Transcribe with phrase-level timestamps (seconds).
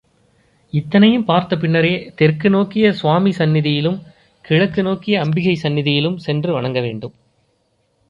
[0.73, 4.01] இத்தனையும் பார்த்த பின்னரே தெற்கு நோக்கிய சுவாமி சந்நிதியிலும்
[4.45, 7.15] கிழக்கு நோக்கிய அம்பிகை சந்நிதியிலும் சென்று வணங்கவேண்டும்.